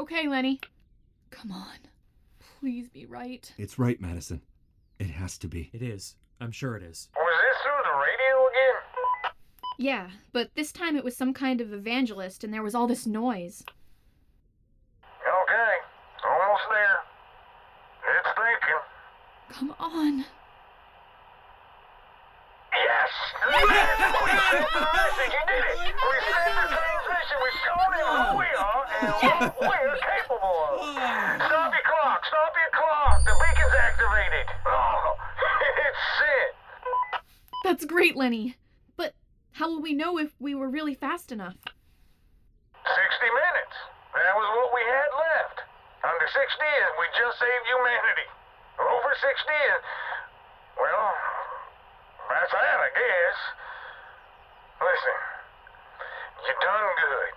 Okay, 0.00 0.26
Lenny. 0.28 0.58
Come 1.30 1.52
on. 1.52 1.76
Please 2.58 2.88
be 2.88 3.04
right. 3.04 3.52
It's 3.58 3.78
right, 3.78 4.00
Madison. 4.00 4.40
It 4.98 5.10
has 5.10 5.36
to 5.36 5.46
be. 5.46 5.68
It 5.74 5.82
is. 5.82 6.16
I'm 6.40 6.52
sure 6.52 6.74
it 6.74 6.82
is. 6.82 7.10
Was 7.14 7.42
this 7.42 7.58
through 7.62 7.82
the 7.84 7.98
radio 7.98 8.48
again? 8.48 9.34
Yeah, 9.78 10.08
but 10.32 10.54
this 10.54 10.72
time 10.72 10.96
it 10.96 11.04
was 11.04 11.14
some 11.14 11.34
kind 11.34 11.60
of 11.60 11.74
evangelist 11.74 12.42
and 12.44 12.54
there 12.54 12.62
was 12.62 12.74
all 12.74 12.86
this 12.86 13.06
noise. 13.06 13.62
Okay, 15.04 15.74
almost 16.24 16.62
there. 16.70 17.00
It's 18.16 18.28
thinking. 18.40 18.80
Come 19.50 19.74
on. 19.78 20.24
Yes! 22.72 23.10
We 23.48 23.52
sent 23.52 24.00
the 24.72 24.80
message, 24.80 25.32
you 25.36 25.44
did 25.46 25.60
it! 25.60 25.92
We 25.92 26.16
sent 26.24 26.70
the 26.70 26.99
transmission, 27.20 27.38
we 27.42 27.50
showed 27.60 27.92
him 27.96 28.08
who 28.24 28.38
we 28.38 28.50
are 28.56 28.84
and 29.00 29.52
what 29.60 29.78
we're 29.84 30.00
capable 30.00 30.56
of. 30.70 30.80
Stop 31.46 31.72
your 31.72 31.86
clock, 31.86 32.20
stop 32.26 32.52
your 32.56 32.72
clock! 32.72 33.20
The 33.24 33.34
beacon's 33.36 33.76
activated! 33.78 34.46
Oh, 34.66 35.16
it's 35.86 36.02
sent! 36.18 36.52
That's 37.64 37.84
great, 37.84 38.16
Lenny. 38.16 38.56
But 38.96 39.14
how 39.52 39.68
will 39.68 39.82
we 39.82 39.92
know 39.94 40.18
if 40.18 40.32
we 40.38 40.54
were 40.54 40.68
really 40.68 40.94
fast 40.94 41.32
enough? 41.32 41.56
60 41.56 42.88
minutes. 42.88 43.76
That 44.14 44.34
was 44.34 44.48
what 44.56 44.70
we 44.74 44.82
had 44.82 45.10
left. 45.12 45.58
Under 46.00 46.28
60 46.28 46.40
and 46.40 46.92
we 46.96 47.06
just 47.12 47.36
saved 47.38 47.66
humanity. 47.68 48.28
Over 48.80 49.12
60 49.12 49.28
and, 49.28 49.82
well, 50.80 51.08
that's 52.32 52.52
that, 52.52 52.78
I 52.80 52.90
guess. 52.96 53.38
Listen, 54.80 55.29
you 56.50 56.56
done 56.58 56.90
good. 56.98 57.30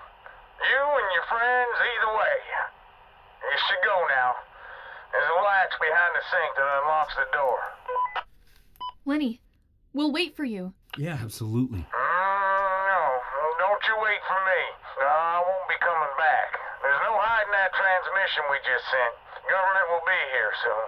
You 0.74 0.82
and 0.82 1.10
your 1.14 1.26
friends 1.30 1.76
either 1.78 2.12
way. 2.18 2.38
You 3.46 3.58
should 3.70 3.84
go 3.86 3.98
now. 4.10 4.34
There's 5.14 5.30
a 5.30 5.40
latch 5.46 5.76
behind 5.78 6.12
the 6.18 6.24
sink 6.34 6.52
that 6.58 6.70
unlocks 6.82 7.14
the 7.14 7.30
door. 7.30 7.60
Lenny, 9.06 9.38
we'll 9.94 10.10
wait 10.10 10.34
for 10.34 10.46
you. 10.50 10.74
Yeah. 10.98 11.22
Absolutely. 11.22 11.86
Mm, 11.86 13.14
no, 13.30 13.46
don't 13.62 13.84
you 13.86 13.96
wait 14.02 14.22
for 14.26 14.40
me. 14.50 14.62
No, 14.98 15.10
I 15.14 15.38
won't 15.46 15.68
be 15.70 15.78
coming 15.78 16.16
back. 16.18 16.58
There's 16.82 17.02
no 17.06 17.14
hiding 17.14 17.54
that 17.54 17.70
transmission 17.78 18.50
we 18.50 18.58
just 18.66 18.86
sent. 18.90 19.14
Government 19.46 19.88
will 19.94 20.06
be 20.10 20.22
here 20.34 20.54
soon. 20.66 20.88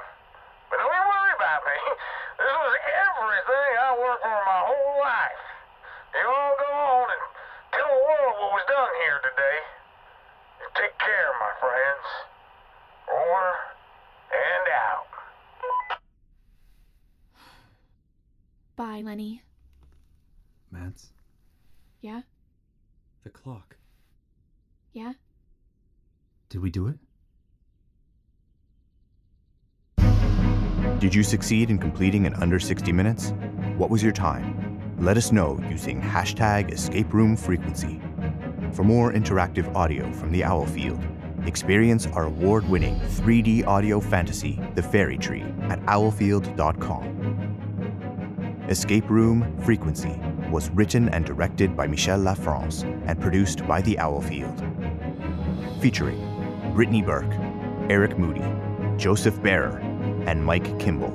But 0.73 0.81
don't 0.81 0.93
you 0.97 1.05
worry 1.05 1.33
about 1.37 1.61
me. 1.61 1.77
This 2.35 2.51
was 2.51 2.75
everything 2.83 3.69
I 3.79 3.89
worked 3.95 4.19
for 4.27 4.41
my 4.43 4.61
whole 4.67 4.95
life. 4.99 5.43
You 6.19 6.27
all 6.27 6.55
go 6.59 6.67
on 6.67 7.07
and 7.07 7.23
tell 7.75 7.91
the 7.91 8.03
world 8.07 8.35
what 8.39 8.51
was 8.55 8.65
done 8.67 8.93
here 9.03 9.19
today. 9.19 9.57
And 10.63 10.71
take 10.75 10.97
care, 10.99 11.29
my 11.39 11.53
friends. 11.59 12.05
Over 13.11 13.45
and 14.31 14.65
out. 14.73 15.11
Bye, 18.75 19.01
Lenny. 19.03 19.43
Mads? 20.71 21.11
Yeah? 22.01 22.21
The 23.23 23.29
clock. 23.29 23.77
Yeah? 24.93 25.13
Did 26.49 26.61
we 26.61 26.69
do 26.69 26.87
it? 26.87 26.97
Did 30.99 31.13
you 31.13 31.23
succeed 31.23 31.69
in 31.69 31.77
completing 31.77 32.25
in 32.25 32.33
under 32.35 32.59
60 32.59 32.91
minutes? 32.91 33.33
What 33.77 33.89
was 33.89 34.01
your 34.01 34.13
time? 34.13 34.74
Let 34.97 35.17
us 35.17 35.31
know 35.31 35.59
using 35.69 36.01
hashtag 36.01 36.71
escape 36.71 37.13
room 37.13 37.35
frequency. 37.35 37.99
For 38.71 38.83
more 38.83 39.11
interactive 39.11 39.73
audio 39.75 40.09
from 40.13 40.31
the 40.31 40.43
Owl 40.43 40.65
Field, 40.65 41.03
experience 41.45 42.07
our 42.07 42.27
award 42.27 42.67
winning 42.69 42.99
3D 42.99 43.67
audio 43.67 43.99
fantasy, 43.99 44.59
The 44.75 44.81
Fairy 44.81 45.17
Tree, 45.17 45.43
at 45.63 45.85
owlfield.com. 45.87 47.25
Escape 48.69 49.09
Room 49.09 49.55
Frequency 49.63 50.17
was 50.49 50.69
written 50.71 51.09
and 51.09 51.25
directed 51.25 51.75
by 51.75 51.87
Michel 51.87 52.19
Lafrance 52.19 52.83
and 53.05 53.19
produced 53.19 53.67
by 53.67 53.81
The 53.81 53.99
Owl 53.99 54.21
Field. 54.21 54.63
Featuring 55.81 56.21
Brittany 56.73 57.01
Burke, 57.01 57.33
Eric 57.89 58.17
Moody, 58.17 58.45
Joseph 58.97 59.41
Barrer, 59.43 59.77
and 60.25 60.43
Mike 60.43 60.79
Kimball. 60.79 61.13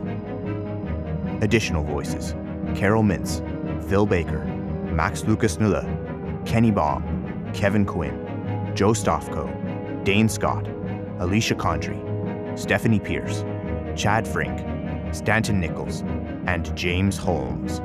Additional 1.43 1.83
voices 1.83 2.35
Carol 2.77 3.03
Mintz, 3.03 3.41
Phil 3.89 4.07
Baker, 4.07 4.45
Max 4.93 5.25
Lucas 5.25 5.59
Nulla, 5.59 5.85
Kenny 6.45 6.71
Baum, 6.71 7.51
Kevin 7.55 7.85
Quinn, 7.85 8.73
Joe 8.75 8.93
Stofko, 8.93 10.05
Dane 10.05 10.29
Scott, 10.29 10.67
Alicia 11.19 11.55
Condry, 11.55 11.99
Stephanie 12.59 13.01
Pierce, 13.01 13.45
Chad 13.97 14.27
Frink, 14.27 14.59
Stanton 15.15 15.61
Nichols, 15.61 16.03
and 16.47 16.75
James 16.77 17.17
Holmes. 17.17 17.81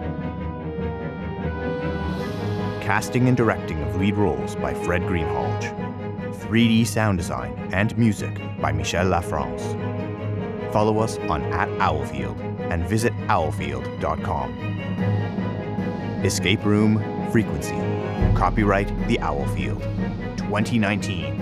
Casting 2.84 3.28
and 3.28 3.36
directing 3.36 3.82
of 3.84 3.96
lead 3.96 4.16
roles 4.16 4.56
by 4.56 4.74
Fred 4.74 5.02
Greenhalgh. 5.04 5.86
3D 6.40 6.86
sound 6.86 7.18
design 7.18 7.52
and 7.74 7.98
music 7.98 8.40
by 8.62 8.72
Michel 8.72 9.06
Lafrance. 9.06 9.62
Follow 10.72 11.00
us 11.00 11.18
on 11.30 11.42
at 11.54 11.70
Owlfield 11.82 12.40
and 12.70 12.86
visit 12.88 13.14
owlfield.com. 13.28 14.75
Escape 16.26 16.66
Room 16.66 16.98
Frequency. 17.32 17.76
Copyright 18.36 18.88
The 19.08 19.20
Owl 19.20 19.46
Field. 19.50 19.84
2019. 20.38 21.36